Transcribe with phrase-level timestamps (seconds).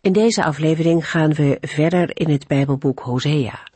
[0.00, 3.68] In deze aflevering gaan we verder in het Bijbelboek Hosea.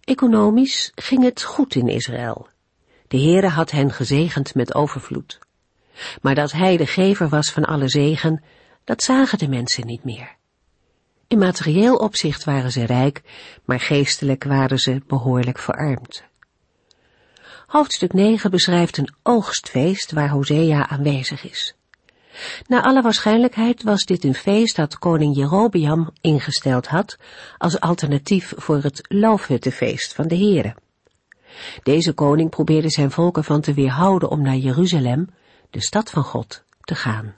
[0.00, 2.48] Economisch ging het goed in Israël.
[3.08, 5.38] De Heere had hen gezegend met overvloed.
[6.22, 8.42] Maar dat hij de gever was van alle zegen,
[8.84, 10.36] dat zagen de mensen niet meer.
[11.28, 13.22] In materieel opzicht waren ze rijk,
[13.64, 16.24] maar geestelijk waren ze behoorlijk verarmd.
[17.66, 21.74] Hoofdstuk 9 beschrijft een oogstfeest waar Hosea aanwezig is.
[22.66, 27.18] Naar alle waarschijnlijkheid was dit een feest dat koning Jerobeam ingesteld had
[27.58, 30.74] als alternatief voor het loofhuttenfeest van de Here.
[31.82, 35.28] Deze koning probeerde zijn volk ervan te weerhouden om naar Jeruzalem,
[35.70, 37.34] de stad van God, te gaan.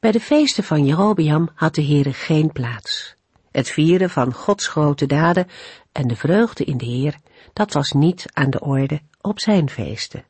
[0.00, 3.14] Bij de feesten van Jerobeam had de Heere geen plaats.
[3.50, 5.46] Het vieren van Gods grote daden
[5.92, 7.16] en de vreugde in de Heer,
[7.52, 10.24] dat was niet aan de orde op zijn feesten.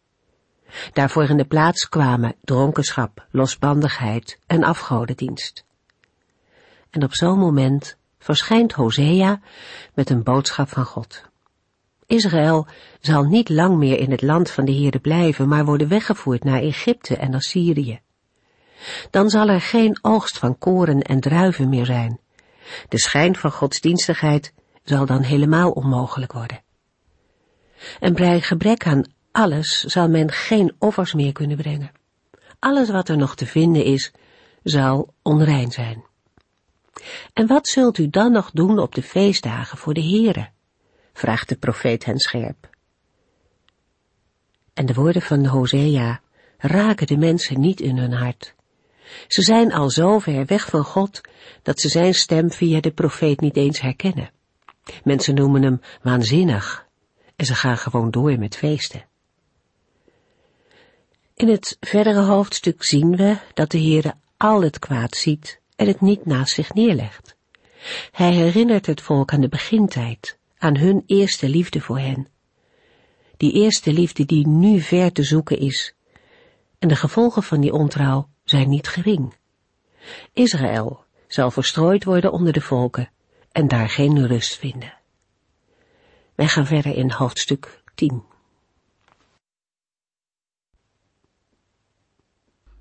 [0.93, 5.65] Daarvoor in de plaats kwamen dronkenschap, losbandigheid en afgodendienst.
[6.91, 9.41] En op zo'n moment verschijnt Hosea
[9.95, 11.23] met een boodschap van God.
[12.07, 12.67] Israël
[13.01, 16.61] zal niet lang meer in het land van de Heerde blijven, maar worden weggevoerd naar
[16.61, 18.01] Egypte en Assyrië.
[19.11, 22.21] Dan zal er geen oogst van koren en druiven meer zijn.
[22.89, 24.53] De schijn van godsdienstigheid
[24.85, 26.63] zal dan helemaal onmogelijk worden.
[28.01, 31.93] En bij gebrek aan alles zal men geen offers meer kunnen brengen.
[32.59, 34.13] Alles wat er nog te vinden is,
[34.63, 36.05] zal onrein zijn.
[37.33, 40.49] En wat zult u dan nog doen op de feestdagen voor de Heere?
[41.13, 42.69] vraagt de profeet hen scherp.
[44.75, 46.21] En de woorden van Hosea
[46.59, 48.55] raken de mensen niet in hun hart.
[49.29, 51.21] Ze zijn al zo ver weg van God
[51.63, 54.31] dat ze zijn stem via de profeet niet eens herkennen.
[55.05, 56.87] Mensen noemen hem waanzinnig
[57.37, 59.08] en ze gaan gewoon door met feesten.
[61.39, 66.01] In het verdere hoofdstuk zien we dat de Heere al het kwaad ziet en het
[66.01, 67.37] niet naast zich neerlegt.
[68.11, 72.29] Hij herinnert het volk aan de begintijd, aan hun eerste liefde voor hen.
[73.37, 75.95] Die eerste liefde die nu ver te zoeken is.
[76.79, 79.35] En de gevolgen van die ontrouw zijn niet gering.
[80.33, 83.11] Israël zal verstrooid worden onder de volken
[83.53, 84.95] en daar geen rust vinden.
[86.35, 88.23] Wij gaan verder in hoofdstuk 10.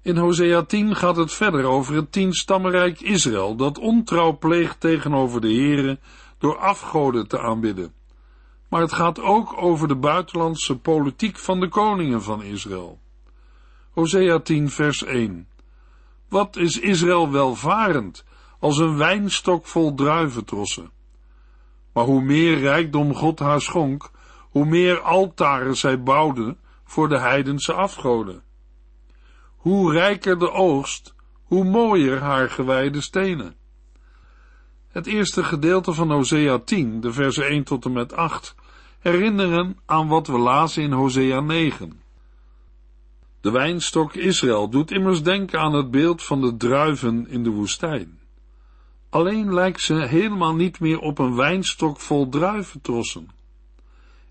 [0.07, 5.53] In Hosea 10 gaat het verder over het tienstammenrijk Israël dat ontrouw pleegt tegenover de
[5.53, 5.99] Here
[6.37, 7.93] door afgoden te aanbidden.
[8.69, 12.99] Maar het gaat ook over de buitenlandse politiek van de koningen van Israël.
[13.91, 15.47] Hosea 10 vers 1
[16.29, 18.25] Wat is Israël welvarend
[18.59, 20.91] als een wijnstok vol druiventrossen?
[21.93, 24.11] Maar hoe meer rijkdom God haar schonk,
[24.49, 28.45] hoe meer altaren zij bouwde voor de heidense afgoden.
[29.67, 31.13] Hoe rijker de oogst,
[31.43, 33.55] hoe mooier haar gewijde stenen.
[34.87, 38.55] Het eerste gedeelte van Hosea 10, de versen 1 tot en met 8,
[38.99, 42.01] herinneren aan wat we lazen in Hosea 9.
[43.41, 48.19] De wijnstok Israël doet immers denken aan het beeld van de druiven in de woestijn.
[49.09, 53.36] Alleen lijkt ze helemaal niet meer op een wijnstok vol druiventrossen.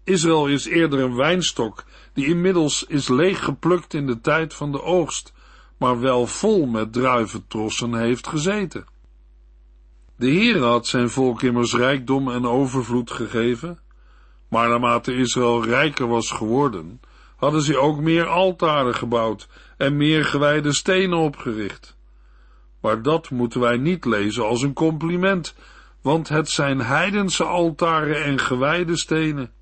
[0.06, 5.32] Israël is eerder een wijnstok die inmiddels is leeggeplukt in de tijd van de oogst,
[5.78, 8.84] maar wel vol met druiventrossen heeft gezeten.
[10.16, 13.78] De Heer had zijn volk immers rijkdom en overvloed gegeven,
[14.48, 17.00] maar naarmate Israël rijker was geworden,
[17.36, 21.96] hadden ze ook meer altaren gebouwd en meer gewijde stenen opgericht.
[22.80, 25.54] Maar dat moeten wij niet lezen als een compliment,
[26.02, 29.54] want het zijn heidense altaren en gewijde stenen.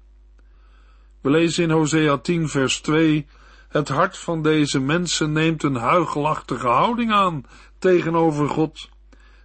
[1.25, 3.27] We lezen in Hosea 10 vers 2,
[3.69, 7.45] het hart van deze mensen neemt een huigelachtige houding aan
[7.79, 8.89] tegenover God.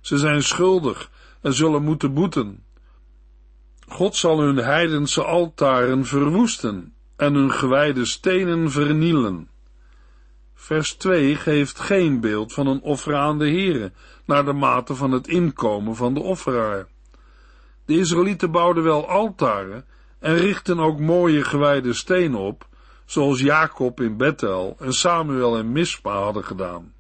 [0.02, 1.12] Ze zijn schuldig
[1.42, 2.64] en zullen moeten boeten.
[3.88, 9.50] God zal hun heidense altaren verwoesten en hun gewijde stenen vernielen.
[10.54, 13.92] Vers 2 geeft geen beeld van een offer aan de Here,
[14.26, 16.88] naar de mate van het inkomen van de offeraar.
[17.86, 19.86] De Israëlieten bouwden wel altaren
[20.20, 22.68] en richten ook mooie gewijde stenen op,
[23.06, 26.94] zoals Jacob in Bethel en Samuel in Mispa hadden gedaan.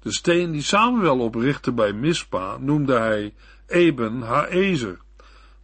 [0.00, 3.34] De steen die Samuel oprichtte bij Mispa noemde hij
[3.66, 4.98] Eben Haezer,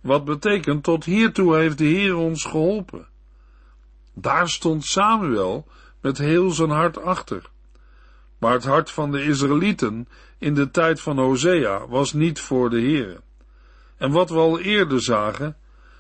[0.01, 3.07] wat betekent tot hiertoe heeft de Heer ons geholpen.
[4.15, 5.67] Daar stond Samuel
[6.01, 7.51] met heel zijn hart achter.
[8.39, 12.81] Maar het hart van de Israëlieten in de tijd van Hosea was niet voor de
[12.81, 13.21] Heere.
[13.97, 15.57] En wat we al eerder zagen,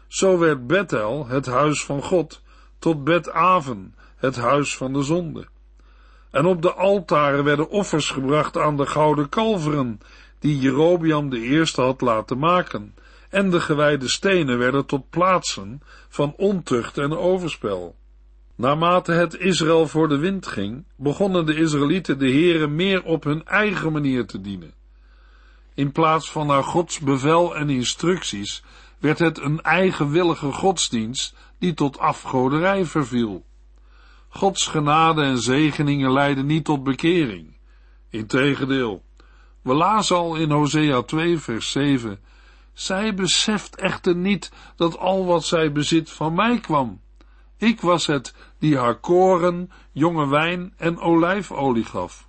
[0.08, 2.42] zo werd Bethel, het huis van God,
[2.78, 5.46] tot Bet-Aven, het huis van de zonde.
[6.30, 10.00] En op de altaren werden offers gebracht aan de gouden kalveren,
[10.38, 12.94] die Jerobiam de eerste had laten maken,
[13.30, 17.96] en de gewijde stenen werden tot plaatsen van ontucht en overspel.
[18.54, 23.44] Naarmate het Israël voor de wind ging, begonnen de Israëlieten de Heere meer op hun
[23.44, 24.74] eigen manier te dienen.
[25.74, 28.64] In plaats van naar Gods bevel en instructies
[28.98, 33.44] werd het een eigenwillige godsdienst die tot afgoderij verviel.
[34.28, 37.56] Gods genade en zegeningen leiden niet tot bekering.
[38.10, 39.02] Integendeel,
[39.62, 42.18] we lazen al in Hosea 2 vers 7,
[42.72, 47.00] zij beseft echter niet dat al wat zij bezit van mij kwam.
[47.56, 52.28] Ik was het die haar koren, jonge wijn en olijfolie gaf.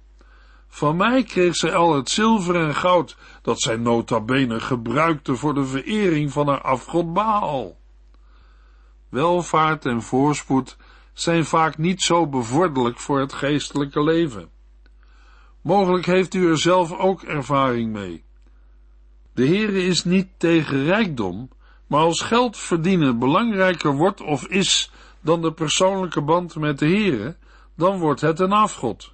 [0.67, 5.53] Van mij kreeg zij al het zilver en goud dat zij nota bene gebruikte voor
[5.53, 7.77] de verering van haar afgod Baal.
[9.09, 10.77] Welvaart en voorspoed
[11.13, 14.49] zijn vaak niet zo bevorderlijk voor het geestelijke leven.
[15.61, 18.23] Mogelijk heeft u er zelf ook ervaring mee.
[19.33, 21.49] De Heere is niet tegen rijkdom,
[21.87, 24.91] maar als geld verdienen belangrijker wordt of is
[25.21, 27.35] dan de persoonlijke band met de Heere,
[27.75, 29.11] dan wordt het een afgod.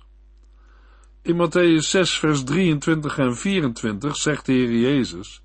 [1.25, 5.41] In Matthäus 6 vers 23 en 24 zegt de Heer Jezus,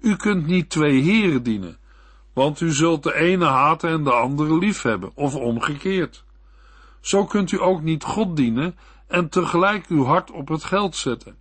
[0.00, 1.76] U kunt niet twee heren dienen,
[2.32, 6.24] want u zult de ene haten en de andere liefhebben, of omgekeerd.
[7.00, 8.76] Zo kunt u ook niet God dienen
[9.06, 11.36] en tegelijk uw hart op het geld zetten.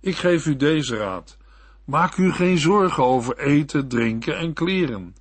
[0.00, 1.36] Ik geef u deze raad.
[1.84, 5.14] Maak u geen zorgen over eten, drinken en kleren.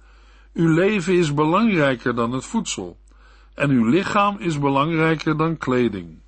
[0.54, 2.98] Uw leven is belangrijker dan het voedsel,
[3.54, 6.20] en uw lichaam is belangrijker dan kleding.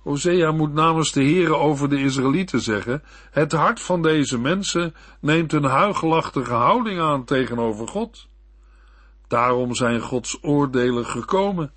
[0.00, 5.52] Hosea moet namens de Heere over de Israëlieten zeggen, het hart van deze mensen neemt
[5.52, 8.28] een huigelachtige houding aan tegenover God.
[9.28, 11.72] Daarom zijn Gods oordelen gekomen.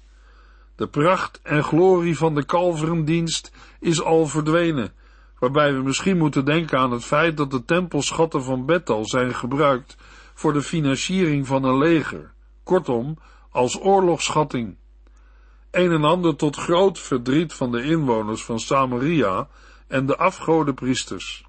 [0.76, 4.94] De pracht en glorie van de kalverendienst is al verdwenen,
[5.40, 9.98] waarbij we misschien moeten denken aan het feit dat de tempelschatten van Bethel zijn gebruikt
[10.34, 12.34] voor de financiering van een leger,
[12.64, 13.18] kortom,
[13.52, 14.78] als oorlogsschatting.
[15.74, 19.48] Een en ander tot groot verdriet van de inwoners van Samaria
[19.88, 21.46] en de afgodenpriesters.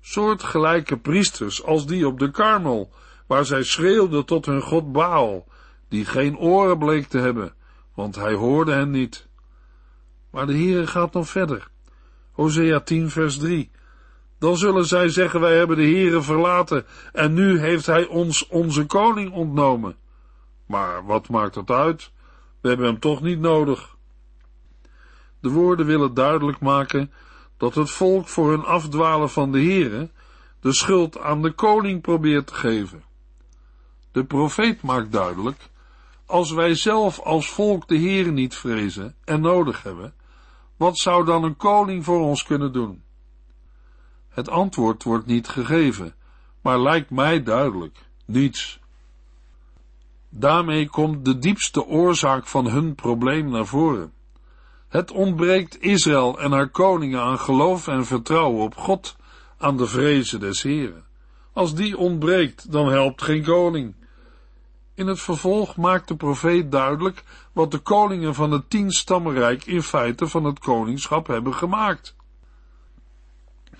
[0.00, 2.92] Soortgelijke priesters als die op de Karmel,
[3.26, 5.48] waar zij schreeuwden tot hun god Baal,
[5.88, 7.54] die geen oren bleek te hebben,
[7.94, 9.28] want hij hoorde hen niet.
[10.30, 11.68] Maar de Heere gaat nog verder.
[12.32, 13.70] Hosea 10 vers 3.
[14.38, 18.86] Dan zullen zij zeggen, wij hebben de Heere verlaten en nu heeft hij ons onze
[18.86, 19.96] koning ontnomen.
[20.66, 22.12] Maar wat maakt het uit?
[22.64, 23.96] We hebben hem toch niet nodig.
[25.40, 27.12] De woorden willen duidelijk maken
[27.56, 30.10] dat het volk voor hun afdwalen van de Heere
[30.60, 33.04] de schuld aan de koning probeert te geven.
[34.12, 35.70] De profeet maakt duidelijk,
[36.26, 40.14] als wij zelf als volk de Heere niet vrezen en nodig hebben,
[40.76, 43.02] wat zou dan een koning voor ons kunnen doen?
[44.28, 46.14] Het antwoord wordt niet gegeven,
[46.60, 48.82] maar lijkt mij duidelijk, niets.
[50.36, 54.12] Daarmee komt de diepste oorzaak van hun probleem naar voren.
[54.88, 59.16] Het ontbreekt Israël en haar koningen aan geloof en vertrouwen op God,
[59.58, 61.04] aan de vrezen des Heren.
[61.52, 63.94] Als die ontbreekt, dan helpt geen koning.
[64.94, 70.26] In het vervolg maakt de profeet duidelijk wat de koningen van het tienstammenrijk in feite
[70.26, 72.16] van het koningschap hebben gemaakt.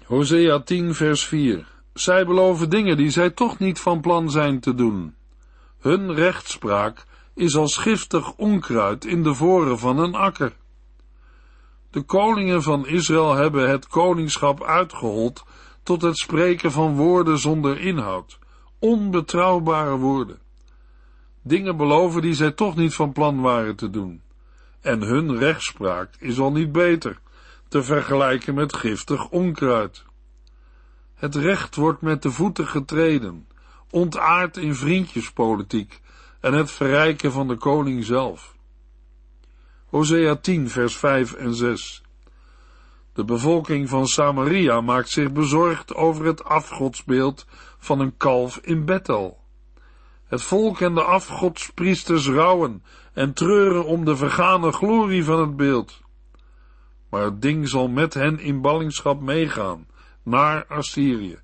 [0.04, 4.75] Hosea 10 vers 4 Zij beloven dingen die zij toch niet van plan zijn te
[4.75, 5.14] doen.
[5.85, 10.57] Hun rechtspraak is als giftig onkruid in de voren van een akker.
[11.91, 15.45] De koningen van Israël hebben het koningschap uitgehold
[15.83, 18.38] tot het spreken van woorden zonder inhoud,
[18.79, 20.38] onbetrouwbare woorden.
[21.43, 24.23] Dingen beloven die zij toch niet van plan waren te doen.
[24.81, 27.19] En hun rechtspraak is al niet beter,
[27.69, 30.05] te vergelijken met giftig onkruid.
[31.14, 33.47] Het recht wordt met de voeten getreden,
[33.94, 36.00] ontaard in vriendjespolitiek
[36.40, 38.56] en het verrijken van de koning zelf.
[39.86, 42.02] Hosea 10 vers 5 en 6
[43.12, 47.46] De bevolking van Samaria maakt zich bezorgd over het afgodsbeeld
[47.78, 49.38] van een kalf in Bethel.
[50.24, 52.82] Het volk en de afgodspriesters rouwen
[53.12, 56.02] en treuren om de vergane glorie van het beeld.
[57.10, 59.86] Maar het ding zal met hen in ballingschap meegaan,
[60.22, 61.38] naar Assyrië,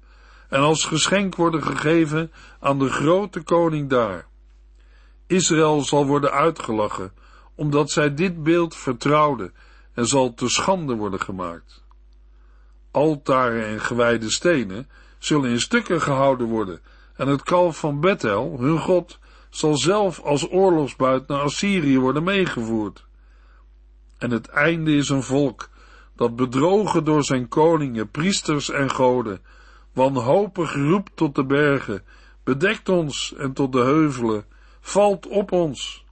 [0.50, 4.26] en als geschenk worden gegeven aan de grote koning daar.
[5.26, 7.12] Israël zal worden uitgelachen,
[7.54, 9.52] omdat zij dit beeld vertrouwden
[9.94, 11.84] en zal te schande worden gemaakt.
[12.90, 14.88] Altaren en gewijde stenen
[15.18, 16.80] zullen in stukken gehouden worden
[17.14, 19.18] en het kalf van Bethel, hun god,
[19.50, 23.04] zal zelf als oorlogsbuit naar Assyrië worden meegevoerd.
[24.18, 25.68] En het einde is een volk
[26.16, 29.40] dat bedrogen door zijn koningen, priesters en goden,
[29.92, 32.04] wanhopig roept tot de bergen,
[32.44, 34.44] bedekt ons en tot de heuvelen,
[34.80, 36.04] valt op ons.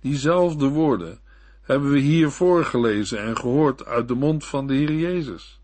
[0.00, 1.20] Diezelfde woorden
[1.62, 5.60] hebben we hier voorgelezen en gehoord uit de mond van de Heer Jezus.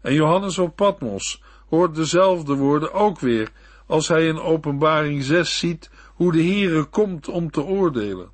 [0.00, 3.50] En Johannes op Patmos hoort dezelfde woorden ook weer
[3.86, 8.30] als hij in openbaring 6 ziet hoe de Heere komt om te oordelen.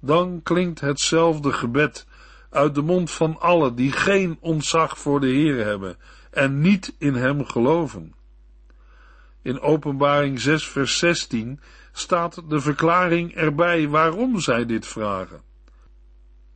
[0.00, 2.06] Dan klinkt hetzelfde gebed
[2.50, 5.96] uit de mond van allen die geen ontzag voor de Heer hebben
[6.30, 8.14] en niet in hem geloven.
[9.42, 11.60] In openbaring 6 vers 16
[11.92, 15.42] staat de verklaring erbij waarom zij dit vragen.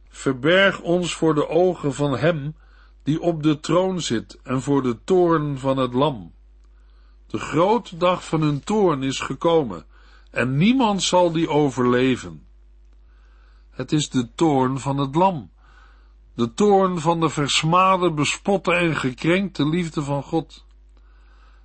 [0.09, 2.57] Verberg ons voor de ogen van hem
[3.03, 6.33] die op de troon zit en voor de toorn van het lam.
[7.27, 9.85] De grote dag van hun toorn is gekomen
[10.31, 12.47] en niemand zal die overleven.
[13.71, 15.51] Het is de toorn van het lam,
[16.35, 20.65] de toorn van de versmade, bespotte en gekrenkte liefde van God.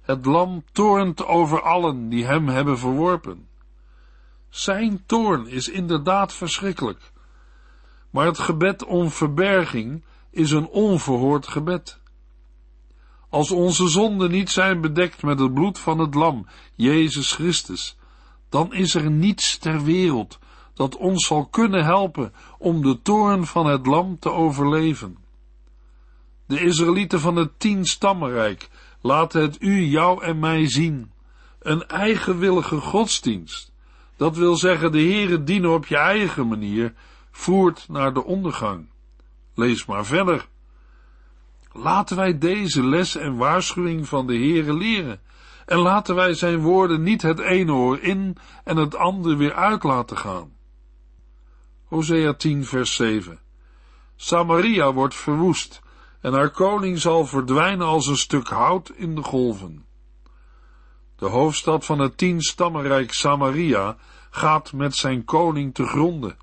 [0.02, 3.48] Het lam toornt over allen die hem hebben verworpen.
[4.50, 7.12] Zijn toorn is inderdaad verschrikkelijk,
[8.10, 12.00] maar het gebed om verberging is een onverhoord gebed.
[13.30, 17.98] Als onze zonden niet zijn bedekt met het bloed van het lam, Jezus Christus,
[18.50, 20.40] dan is er niets ter wereld
[20.80, 25.18] dat ons zal kunnen helpen om de toorn van het lam te overleven.
[26.46, 28.70] De Israëlieten van het tien stammenrijk
[29.02, 31.12] laten het u, jou en mij zien.
[31.60, 33.72] Een eigenwillige godsdienst,
[34.18, 36.94] dat wil zeggen de Heere dienen op je eigen manier,
[37.32, 38.90] voert naar de ondergang.
[39.56, 40.48] Lees maar verder.
[41.72, 45.20] Laten wij deze les en waarschuwing van de Heere leren.
[45.66, 49.84] En laten wij zijn woorden niet het ene oor in en het andere weer uit
[49.84, 50.58] laten gaan.
[51.90, 53.40] Hosea 10 vers 7
[54.16, 55.82] Samaria wordt verwoest
[56.22, 59.86] en haar koning zal verdwijnen als een stuk hout in de golven.
[61.16, 63.98] De hoofdstad van het tien stammenrijk Samaria
[64.30, 66.38] gaat met zijn koning te gronden.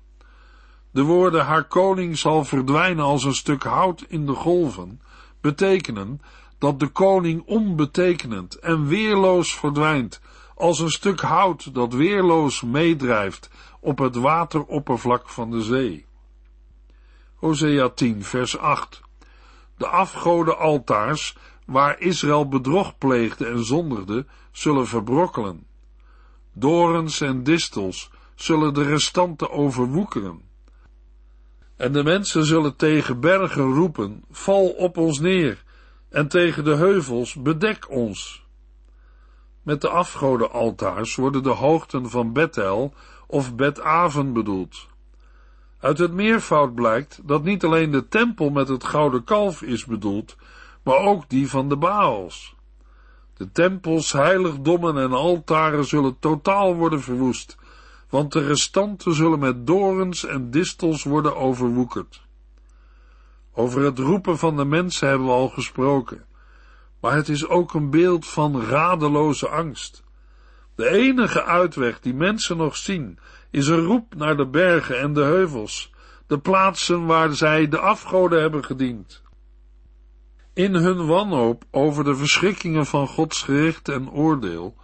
[0.91, 5.01] De woorden haar koning zal verdwijnen als een stuk hout in de golven
[5.41, 6.21] betekenen
[6.57, 10.21] dat de koning onbetekenend en weerloos verdwijnt
[10.55, 13.49] als een stuk hout dat weerloos meedrijft
[13.79, 16.05] op het wateroppervlak van de zee.
[17.35, 19.01] Hosea 10 vers 8
[19.77, 25.65] De afgoden altaars waar Israël bedrog pleegde en zondigde, zullen verbrokkelen.
[26.53, 30.41] Dorens en distels zullen de restanten overwoekeren.
[31.75, 35.63] En de mensen zullen tegen bergen roepen, val op ons neer,
[36.09, 38.45] en tegen de heuvels, bedek ons.
[39.61, 42.93] Met de afgodenaltaars worden de hoogten van Bethel
[43.27, 44.87] of Bet-Aven bedoeld.
[45.79, 50.35] Uit het meervoud blijkt dat niet alleen de tempel met het gouden kalf is bedoeld,
[50.83, 52.55] maar ook die van de Baals.
[53.33, 57.57] De tempels, heiligdommen en altaren zullen totaal worden verwoest
[58.09, 62.25] want de restanten zullen met dorens en distels worden overwoekerd.
[63.53, 66.25] Over het roepen van de mensen hebben we al gesproken,
[66.99, 70.03] maar het is ook een beeld van radeloze angst.
[70.77, 73.19] De enige uitweg die mensen nog zien,
[73.51, 75.91] is een roep naar de bergen en de heuvels,
[76.27, 79.21] de plaatsen waar zij de afgoden hebben gediend.
[80.53, 84.75] In hun wanhoop over de verschrikkingen van Gods gericht en oordeel,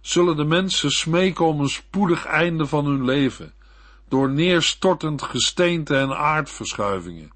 [0.00, 3.54] zullen de mensen smeken om een spoedig einde van hun leven,
[4.08, 7.32] door neerstortend gesteente en aardverschuivingen.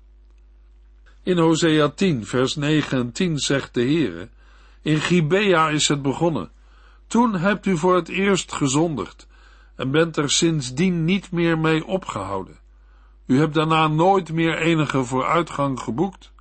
[1.23, 4.28] In Hosea 10, vers 9 en 10 zegt de Heere,
[4.83, 6.50] in Gibea is het begonnen.
[7.12, 9.26] Toen hebt u voor het eerst gezondigd
[9.76, 12.59] en bent er sindsdien niet meer mee opgehouden.
[13.26, 16.33] U hebt daarna nooit meer enige vooruitgang geboekt.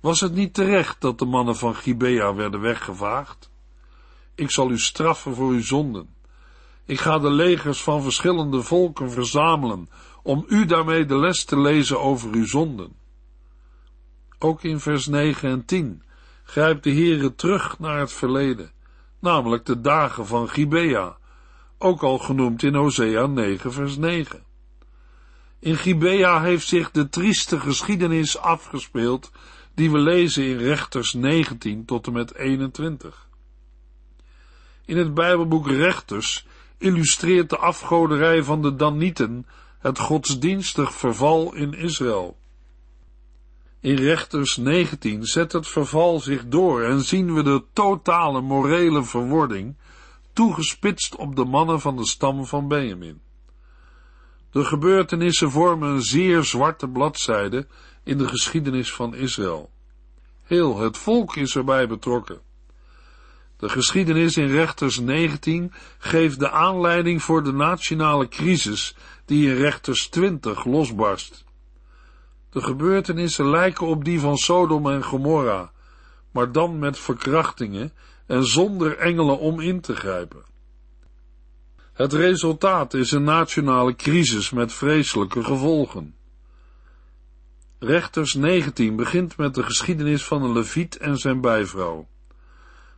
[0.00, 3.50] Was het niet terecht dat de mannen van Gibea werden weggevaagd?
[4.34, 6.14] Ik zal u straffen voor uw zonden.
[6.84, 9.88] Ik ga de legers van verschillende volken verzamelen,
[10.22, 12.92] om u daarmee de les te lezen over uw zonden.
[14.38, 16.02] Ook in vers 9 en 10
[16.44, 18.72] grijpt de Heere terug naar het verleden,
[19.22, 21.16] namelijk de dagen van Gibea,
[21.78, 24.42] ook al genoemd in Hosea 9 vers 9.
[25.58, 29.30] In Gibea heeft zich de trieste geschiedenis afgespeeld
[29.74, 33.28] die we lezen in Rechters 19 tot en met 21.
[34.84, 36.46] In het Bijbelboek Rechters
[36.78, 39.46] illustreert de afgoderij van de Danieten
[39.78, 42.36] het godsdienstig verval in Israël.
[43.82, 49.76] In Rechters 19 zet het verval zich door en zien we de totale morele verwording
[50.32, 53.20] toegespitst op de mannen van de stam van Benjamin.
[54.50, 57.66] De gebeurtenissen vormen een zeer zwarte bladzijde
[58.04, 59.70] in de geschiedenis van Israël.
[60.42, 62.40] Heel het volk is erbij betrokken.
[63.56, 70.08] De geschiedenis in Rechters 19 geeft de aanleiding voor de nationale crisis die in Rechters
[70.08, 71.44] 20 losbarst.
[72.52, 75.70] De gebeurtenissen lijken op die van Sodom en Gomorra,
[76.30, 77.92] maar dan met verkrachtingen
[78.26, 80.44] en zonder engelen om in te grijpen.
[81.92, 86.14] Het resultaat is een nationale crisis met vreselijke gevolgen.
[87.78, 92.06] Rechters 19 begint met de geschiedenis van een leviet en zijn bijvrouw.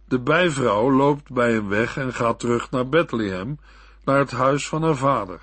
[0.05, 3.59] De bijvrouw loopt bij hem weg en gaat terug naar Bethlehem,
[4.05, 5.41] naar het huis van haar vader.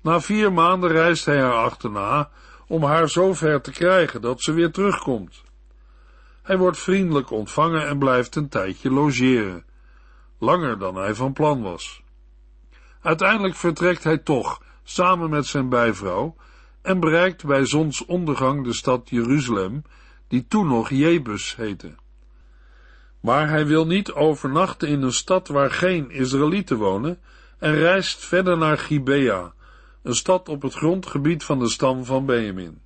[0.00, 2.30] Na vier maanden reist hij haar achterna
[2.70, 5.42] om haar zo ver te krijgen dat ze weer terugkomt.
[6.42, 9.64] Hij wordt vriendelijk ontvangen en blijft een tijdje logeren,
[10.38, 12.02] langer dan hij van plan was.
[13.00, 16.36] Uiteindelijk vertrekt hij toch, samen met zijn bijvrouw,
[16.82, 19.82] en bereikt bij zonsondergang de stad Jeruzalem,
[20.28, 21.94] die toen nog Jebus heette.
[23.20, 27.18] Maar hij wil niet overnachten in een stad waar geen Israëlieten wonen
[27.58, 29.52] en reist verder naar Gibea,
[30.02, 32.80] een stad op het grondgebied van de stam van Benjamin.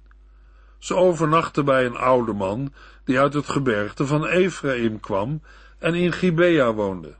[0.79, 2.73] Ze overnachten bij een oude man
[3.05, 5.43] die uit het gebergte van Ephraim kwam
[5.79, 7.15] en in Gibea woonde.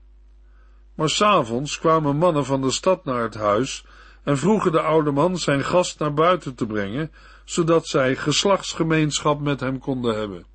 [0.95, 3.85] Maar s'avonds kwamen mannen van de stad naar het huis
[4.23, 7.13] en vroegen de oude man zijn gast naar buiten te brengen,
[7.45, 10.47] zodat zij geslachtsgemeenschap met hem konden hebben.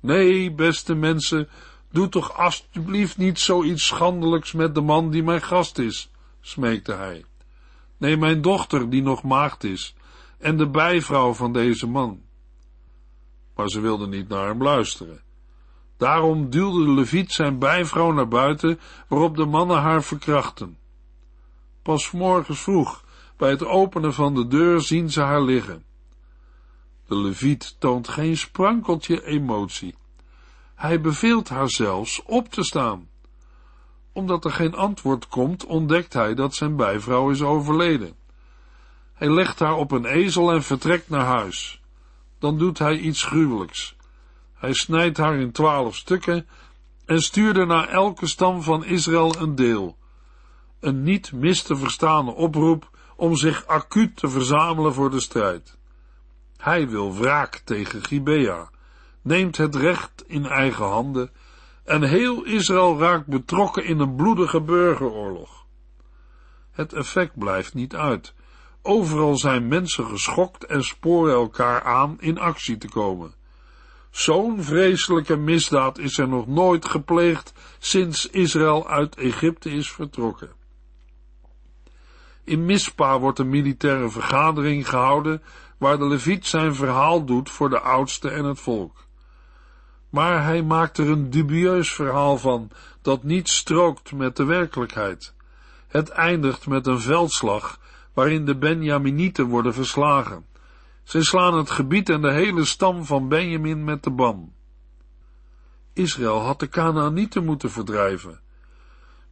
[0.00, 1.48] Nee, beste mensen,
[1.90, 7.24] doe toch alstublieft niet zoiets schandelijks met de man die mijn gast is, smeekte hij.
[7.98, 9.94] Nee, mijn dochter die nog maagd is,
[10.38, 12.22] en de bijvrouw van deze man.
[13.54, 15.20] Maar ze wilde niet naar hem luisteren.
[15.96, 20.78] Daarom duwde de leviet zijn bijvrouw naar buiten, waarop de mannen haar verkrachten.
[21.82, 23.04] Pas morgens vroeg,
[23.36, 25.84] bij het openen van de deur, zien ze haar liggen.
[27.06, 29.94] De leviet toont geen sprankeltje emotie.
[30.74, 33.07] Hij beveelt haar zelfs op te staan.
[34.18, 38.14] Omdat er geen antwoord komt, ontdekt hij dat zijn bijvrouw is overleden.
[39.14, 41.80] Hij legt haar op een ezel en vertrekt naar huis.
[42.38, 43.96] Dan doet hij iets gruwelijks.
[44.54, 46.48] Hij snijdt haar in twaalf stukken
[47.04, 49.96] en stuurde naar elke stam van Israël een deel.
[50.80, 55.78] Een niet mis te verstaande oproep om zich acuut te verzamelen voor de strijd.
[56.56, 58.70] Hij wil wraak tegen Gibea,
[59.22, 61.30] neemt het recht in eigen handen
[61.88, 65.66] en heel Israël raakt betrokken in een bloedige burgeroorlog.
[66.70, 68.34] Het effect blijft niet uit.
[68.82, 73.34] Overal zijn mensen geschokt en sporen elkaar aan in actie te komen.
[74.10, 80.50] Zo'n vreselijke misdaad is er nog nooit gepleegd sinds Israël uit Egypte is vertrokken.
[82.44, 85.42] In Mispa wordt een militaire vergadering gehouden
[85.78, 89.07] waar de leviet zijn verhaal doet voor de oudsten en het volk.
[90.10, 92.70] Maar hij maakt er een dubieus verhaal van
[93.02, 95.34] dat niet strookt met de werkelijkheid.
[95.88, 97.80] Het eindigt met een veldslag
[98.12, 100.46] waarin de Benjaminieten worden verslagen.
[101.02, 104.52] Zij slaan het gebied en de hele stam van Benjamin met de ban.
[105.92, 108.40] Israël had de Canaanieten moeten verdrijven.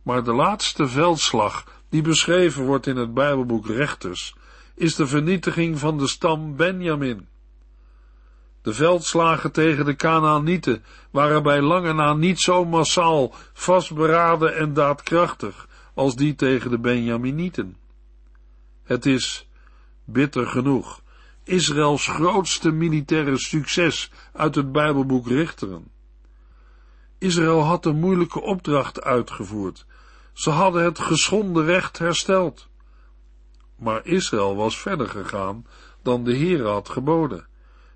[0.02, 4.36] Maar de laatste veldslag, die beschreven wordt in het Bijbelboek Rechters,
[4.74, 7.28] is de vernietiging van de stam Benjamin.
[8.66, 15.68] De veldslagen tegen de Canaanieten waren bij lange na niet zo massaal, vastberaden en daadkrachtig
[15.94, 17.76] als die tegen de Benjaminieten.
[18.84, 19.48] Het is,
[20.04, 21.00] bitter genoeg,
[21.44, 25.90] Israëls grootste militaire succes uit het Bijbelboek Richteren.
[27.18, 29.86] Israël had een moeilijke opdracht uitgevoerd.
[30.32, 32.68] Ze hadden het geschonden recht hersteld.
[33.76, 35.66] Maar Israël was verder gegaan
[36.02, 37.46] dan de Heer had geboden.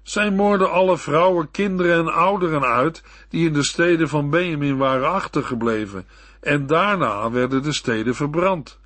[0.03, 5.11] Zij moorden alle vrouwen, kinderen en ouderen uit die in de steden van Benjamin waren
[5.11, 6.07] achtergebleven,
[6.41, 8.79] en daarna werden de steden verbrand.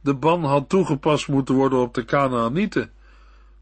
[0.00, 2.90] De ban had toegepast moeten worden op de Canaanieten,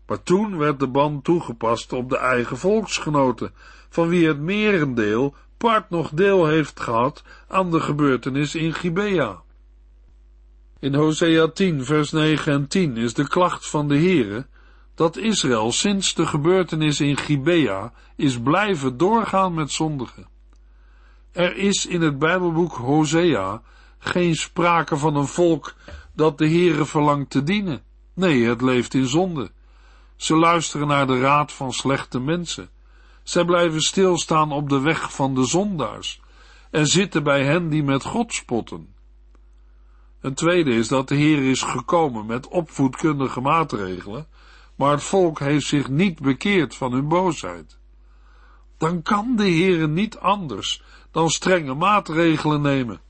[0.06, 3.52] maar toen werd de ban toegepast op de eigen volksgenoten,
[3.88, 9.42] van wie het merendeel part nog deel heeft gehad aan de gebeurtenis in Gibea.
[10.78, 14.46] In Hosea 10 vers 9 en 10 is de klacht van de Heere
[15.00, 20.28] dat Israël sinds de gebeurtenis in Gibea is blijven doorgaan met zondigen.
[21.32, 23.62] Er is in het Bijbelboek Hosea
[23.98, 25.74] geen sprake van een volk
[26.12, 27.82] dat de Heere verlangt te dienen.
[28.14, 29.50] Nee, het leeft in zonde.
[30.16, 32.70] Ze luisteren naar de raad van slechte mensen.
[33.22, 36.20] Zij blijven stilstaan op de weg van de zondaars
[36.70, 38.94] en zitten bij hen die met God spotten.
[40.20, 44.26] Een tweede is dat de Heer is gekomen met opvoedkundige maatregelen,
[44.80, 47.78] maar het volk heeft zich niet bekeerd van hun boosheid.
[48.78, 53.00] Dan kan de Heer niet anders dan strenge maatregelen nemen.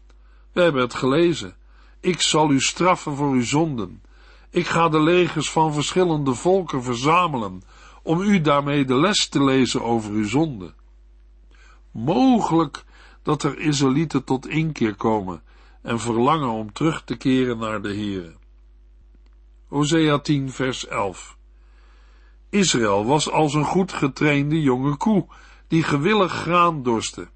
[0.53, 1.57] We hebben het gelezen.
[2.01, 4.03] Ik zal u straffen voor uw zonden.
[4.51, 7.63] Ik ga de legers van verschillende volken verzamelen,
[8.03, 10.75] om u daarmee de les te lezen over uw zonde.
[11.91, 12.85] Mogelijk
[13.23, 15.43] dat er Israëlieten tot inkeer komen
[15.83, 18.35] en verlangen om terug te keren naar de Heere.
[19.67, 21.39] Hosea 10 vers 11
[22.51, 25.27] Israël was als een goed getrainde jonge koe,
[25.69, 27.29] die gewillig graan dorste.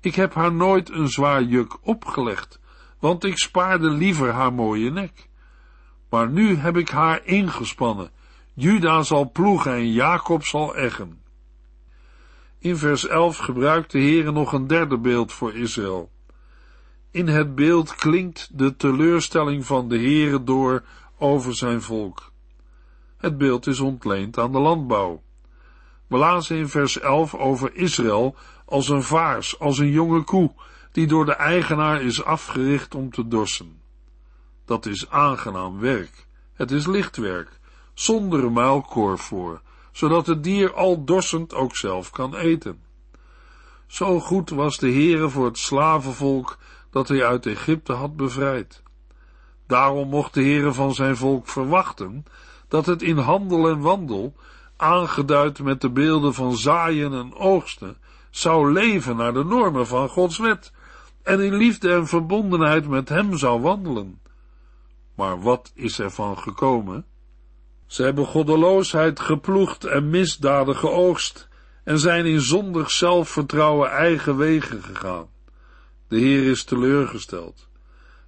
[0.00, 2.60] Ik heb haar nooit een zwaar juk opgelegd,
[2.98, 5.28] want ik spaarde liever haar mooie nek.
[6.08, 8.10] Maar nu heb ik haar ingespannen.
[8.54, 11.22] Juda zal ploegen en Jacob zal eggen.
[12.58, 16.10] In vers 11 gebruikt de Heere nog een derde beeld voor Israël.
[17.10, 20.84] In het beeld klinkt de teleurstelling van de Heere door
[21.18, 22.32] over zijn volk.
[23.24, 25.22] Het beeld is ontleend aan de landbouw.
[26.06, 30.54] We lazen in vers 11 over Israël als een vaars, als een jonge koe,
[30.92, 33.80] die door de eigenaar is afgericht om te dorsen.
[34.64, 36.26] Dat is aangenaam werk.
[36.54, 37.60] Het is lichtwerk,
[37.94, 39.60] zonder muilkorf voor,
[39.92, 42.82] zodat het dier al dorsend ook zelf kan eten.
[43.86, 46.58] Zo goed was de Heere voor het slavenvolk
[46.90, 48.82] dat hij uit Egypte had bevrijd.
[49.66, 52.24] Daarom mocht de Heere van zijn volk verwachten
[52.68, 54.34] dat het in handel en wandel,
[54.76, 57.96] aangeduid met de beelden van zaaien en oogsten,
[58.30, 60.72] zou leven naar de normen van Gods wet
[61.22, 64.20] en in liefde en verbondenheid met hem zou wandelen.
[65.14, 67.04] Maar wat is er van gekomen?
[67.86, 71.48] Ze hebben goddeloosheid geploegd en misdaden geoogst
[71.84, 75.26] en zijn in zondig zelfvertrouwen eigen wegen gegaan.
[76.08, 77.68] De Heer is teleurgesteld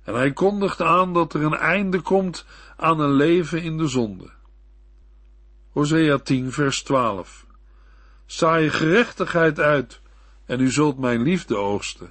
[0.07, 2.47] en hij kondigt aan dat er een einde komt
[2.77, 4.31] aan een leven in de zonde.
[5.71, 7.47] Hosea 10 vers 12
[8.27, 10.01] Saai gerechtigheid uit
[10.45, 12.11] en u zult mijn liefde oogsten.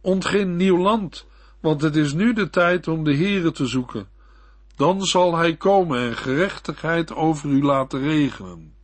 [0.00, 1.26] Ontgin nieuw land,
[1.60, 4.08] want het is nu de tijd om de Heere te zoeken.
[4.76, 8.74] Dan zal hij komen en gerechtigheid over u laten regenen.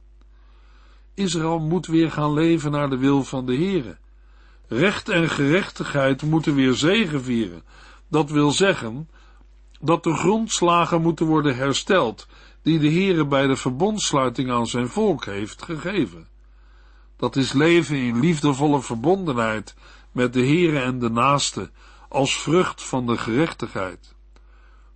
[1.14, 3.98] Israël moet weer gaan leven naar de wil van de Heere.
[4.68, 7.62] Recht en gerechtigheid moeten weer zegevieren.
[8.08, 9.08] Dat wil zeggen
[9.80, 12.26] dat de grondslagen moeten worden hersteld
[12.62, 16.28] die de Heere bij de verbondsluiting aan zijn volk heeft gegeven.
[17.16, 19.74] Dat is leven in liefdevolle verbondenheid
[20.12, 21.70] met de Heere en de naaste,
[22.08, 24.14] als vrucht van de gerechtigheid.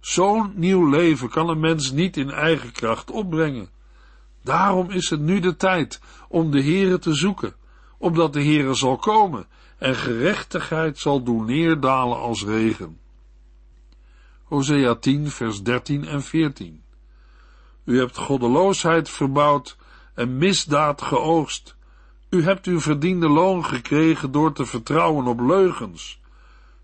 [0.01, 3.69] Zo'n nieuw leven kan een mens niet in eigen kracht opbrengen.
[4.43, 7.55] Daarom is het nu de tijd om de Heere te zoeken,
[7.99, 9.47] opdat de Heere zal komen
[9.79, 12.99] en gerechtigheid zal doen neerdalen als regen.
[14.55, 16.83] Hosea 10 vers 13 en 14
[17.85, 19.77] U hebt goddeloosheid verbouwd
[20.15, 21.77] en misdaad geoogst.
[22.31, 26.21] U hebt uw verdiende loon gekregen door te vertrouwen op leugens.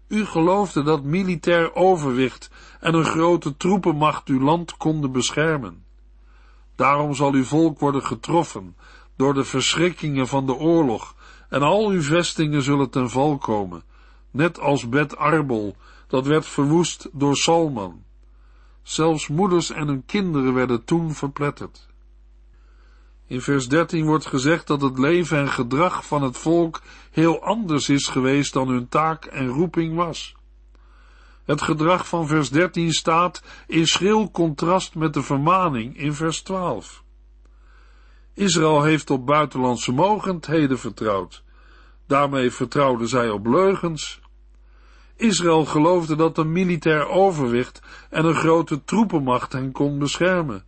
[0.09, 5.85] U geloofde dat militair overwicht en een grote troepenmacht uw land konden beschermen.
[6.77, 8.77] Daarom zal uw volk worden getroffen
[9.17, 11.15] door de verschrikkingen van de oorlog,
[11.49, 13.83] en al uw vestingen zullen ten val komen,
[14.31, 15.77] net als Bet Arbel,
[16.11, 18.05] dat werd verwoest door Salman.
[18.83, 21.89] Zelfs moeders en hun kinderen werden toen verpletterd.
[23.27, 27.89] In vers 13 wordt gezegd dat het leven en gedrag van het volk heel anders
[27.89, 30.35] is geweest dan hun taak en roeping was.
[31.45, 37.03] Het gedrag van vers 13 staat in schril contrast met de vermaning in vers 12.
[38.35, 41.43] Israël heeft op buitenlandse mogendheden vertrouwd.
[42.07, 44.21] Daarmee vertrouwden zij op leugens.
[45.21, 47.81] Israël geloofde dat een militair overwicht
[48.11, 50.65] en een grote troepenmacht hen kon beschermen.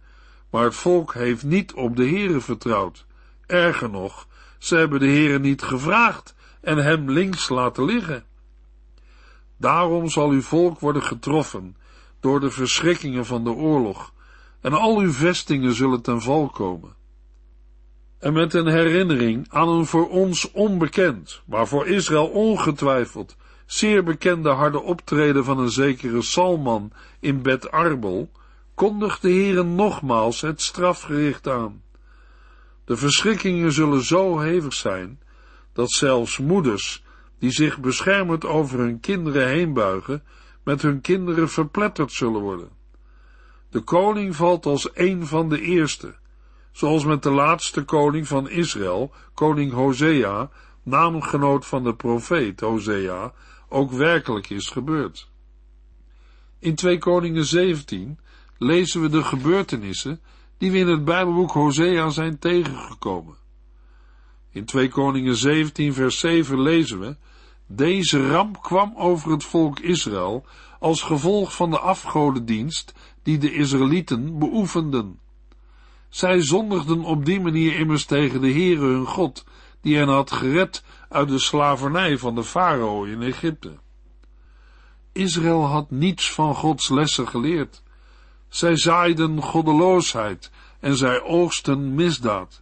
[0.51, 3.07] Maar het volk heeft niet op de Heere vertrouwd.
[3.47, 4.27] Erger nog,
[4.59, 8.25] ze hebben de Heere niet gevraagd en hem links laten liggen.
[9.57, 11.77] Daarom zal uw volk worden getroffen
[12.21, 14.13] door de verschrikkingen van de oorlog,
[14.61, 16.95] en al uw vestingen zullen ten val komen.
[18.19, 24.49] En met een herinnering aan een voor ons onbekend, maar voor Israël ongetwijfeld zeer bekende
[24.49, 28.31] harde optreden van een zekere Salman in Bet Arbel,
[28.75, 31.83] kondigt de Heere nogmaals het strafgericht aan.
[32.85, 35.21] De verschrikkingen zullen zo hevig zijn,
[35.73, 37.05] dat zelfs moeders,
[37.39, 40.23] die zich beschermend over hun kinderen heen buigen,
[40.65, 42.69] met hun kinderen verpletterd zullen worden.
[43.71, 46.15] De koning valt als een van de eerste,
[46.73, 50.51] zoals met de laatste koning van Israël, koning Hosea,
[50.83, 53.33] naamgenoot van de profeet Hosea,
[53.73, 55.29] ook werkelijk is gebeurd.
[56.59, 58.19] In 2 Koningen 17
[58.59, 60.21] lezen we de gebeurtenissen
[60.59, 63.37] die we in het Bijbelboek Hosea zijn tegengekomen.
[64.51, 67.17] In 2 Koningen 17 vers 7 lezen we,
[67.67, 70.47] deze ramp kwam over het volk Israël
[70.79, 75.19] als gevolg van de afgodendienst die de Israëlieten beoefenden.
[76.09, 79.45] Zij zondigden op die manier immers tegen de Heere hun God,
[79.81, 83.79] die hen had gered uit de slavernij van de farao in Egypte.
[85.13, 87.83] Israël had niets van Gods lessen geleerd.
[88.49, 92.61] Zij zaaiden goddeloosheid en zij oogsten misdaad.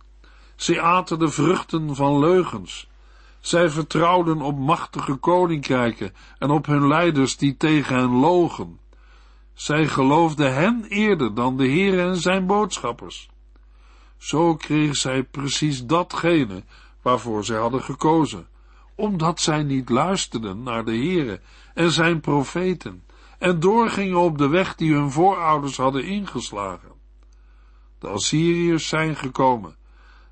[0.57, 2.89] Zij aten de vruchten van leugens.
[3.41, 8.81] Zij vertrouwden op machtige koninkrijken en op hun leiders die tegen hen logen.
[9.53, 13.29] Zij geloofden hen eerder dan de Heer en zijn boodschappers.
[14.17, 16.65] Zo kregen zij precies datgene
[17.03, 18.49] waarvoor zij hadden gekozen,
[18.95, 21.41] omdat zij niet luisterden naar de Heere
[21.75, 23.05] en zijn profeten
[23.39, 26.93] en doorgingen op de weg die hun voorouders hadden ingeslagen.
[27.99, 29.77] De Assyriërs zijn gekomen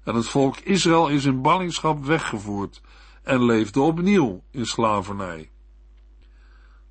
[0.04, 2.80] en het volk Israël is in ballingschap weggevoerd
[3.22, 5.50] en leefde opnieuw in slavernij.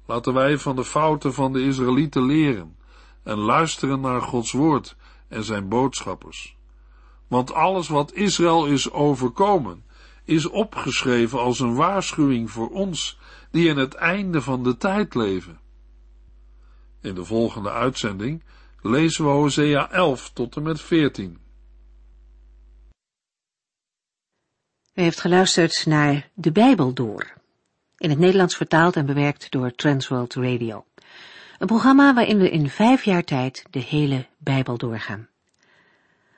[0.05, 2.77] Laten wij van de fouten van de Israëlieten leren
[3.23, 4.95] en luisteren naar Gods woord
[5.27, 6.56] en zijn boodschappers.
[7.27, 9.85] Want alles wat Israël is overkomen,
[10.23, 13.19] is opgeschreven als een waarschuwing voor ons,
[13.51, 15.59] die in het einde van de tijd leven.
[17.01, 18.43] In de volgende uitzending
[18.81, 21.37] lezen we Hosea 11 tot en met 14.
[24.93, 27.33] U heeft geluisterd naar De Bijbel Door,
[27.97, 30.85] in het Nederlands vertaald en bewerkt door Transworld Radio.
[31.57, 35.27] Een programma waarin we in vijf jaar tijd de hele Bijbel doorgaan.